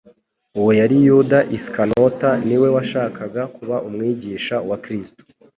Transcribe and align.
Uwo 0.57 0.71
yari 0.79 0.95
Yuda 1.07 1.39
Iskanota, 1.57 2.29
niwe 2.47 2.67
washakaga 2.75 3.41
kuba 3.55 3.75
umwigishwa 3.87 4.57
wa 4.69 4.77
Kristo. 4.83 5.21